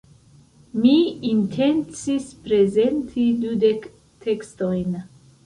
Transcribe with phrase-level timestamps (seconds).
[0.85, 0.93] Mi
[1.31, 3.87] intencis prezenti dudek
[4.27, 4.99] tekstojn.